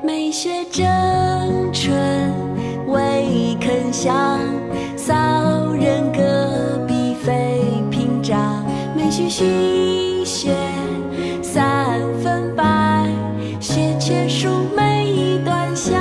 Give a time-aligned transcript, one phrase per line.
[0.00, 0.84] 梅雪争
[1.72, 2.32] 春
[2.86, 4.38] 未肯降，
[4.96, 7.60] 骚人阁笔费
[7.90, 8.64] 评章。
[8.96, 10.54] 梅须逊雪
[11.42, 13.06] 三分白，
[13.60, 15.96] 雪却输梅一段香。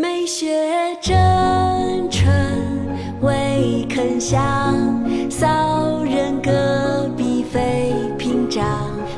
[0.00, 2.32] 梅雪争春
[3.20, 4.74] 未肯降，
[5.28, 8.64] 骚人阁笔费评章。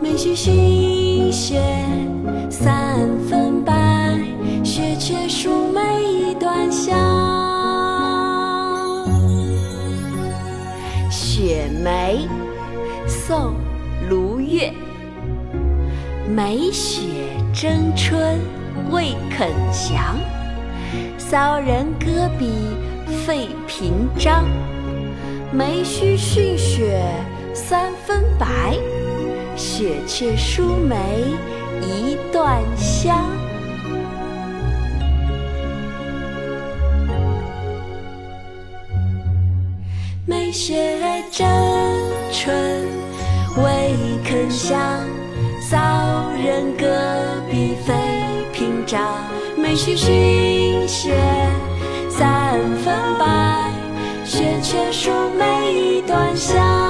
[0.00, 0.93] 梅须逊。
[1.34, 1.60] 雪
[2.48, 3.74] 三分白，
[4.62, 6.96] 雪却输梅一段香。
[11.10, 12.28] 《雪梅》
[13.08, 13.48] 宋·
[14.08, 14.72] 卢钺。
[16.28, 17.02] 梅雪
[17.52, 18.38] 争春
[18.92, 20.16] 未肯降，
[21.18, 22.46] 骚人戈壁
[23.26, 24.44] 废屏障。
[25.52, 27.04] 梅须逊雪
[27.52, 28.76] 三分白，
[29.76, 30.94] 雪却输梅
[31.82, 33.18] 一段香。
[40.24, 40.96] 梅雪
[41.32, 41.44] 争
[42.30, 42.56] 春
[43.56, 44.78] 未肯降，
[45.60, 45.76] 骚
[46.40, 46.86] 人阁
[47.50, 47.94] 笔费
[48.52, 49.02] 评章。
[49.56, 51.16] 梅须逊雪
[52.08, 53.72] 三分白，
[54.24, 56.83] 雪却输梅一段香。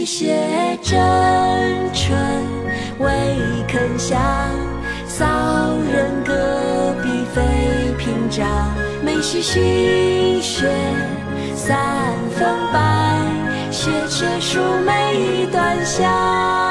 [0.00, 0.34] 梅雪
[0.80, 0.98] 争
[1.92, 2.18] 春
[3.00, 3.06] 未
[3.68, 4.18] 肯降，
[5.06, 5.26] 骚
[5.92, 7.42] 人戈壁废
[7.98, 8.48] 屏障。
[9.04, 10.70] 梅须逊雪
[11.54, 11.76] 三
[12.30, 13.20] 分白，
[13.70, 16.69] 雪却输梅一段香。